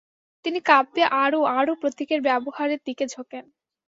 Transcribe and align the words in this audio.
তিনি 0.45 0.59
কাব্যে 0.65 1.03
আরও 1.23 1.39
আরও 1.51 1.73
প্রতীকের 1.81 2.19
ব্যবহারের 2.21 2.79
দিকে 2.85 3.05
ঝোঁকেন। 3.07 3.45